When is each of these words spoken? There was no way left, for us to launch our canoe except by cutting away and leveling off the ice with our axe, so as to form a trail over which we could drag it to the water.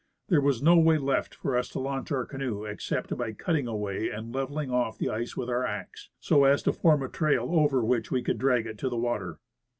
There 0.29 0.41
was 0.41 0.63
no 0.63 0.79
way 0.79 0.97
left, 0.97 1.35
for 1.35 1.55
us 1.55 1.69
to 1.69 1.79
launch 1.79 2.11
our 2.11 2.25
canoe 2.25 2.63
except 2.65 3.15
by 3.15 3.33
cutting 3.33 3.67
away 3.67 4.09
and 4.09 4.33
leveling 4.33 4.71
off 4.71 4.97
the 4.97 5.09
ice 5.09 5.37
with 5.37 5.47
our 5.47 5.63
axe, 5.63 6.09
so 6.19 6.43
as 6.45 6.63
to 6.63 6.73
form 6.73 7.03
a 7.03 7.07
trail 7.07 7.49
over 7.51 7.85
which 7.85 8.09
we 8.09 8.23
could 8.23 8.39
drag 8.39 8.65
it 8.65 8.79
to 8.79 8.89
the 8.89 8.97
water. 8.97 9.37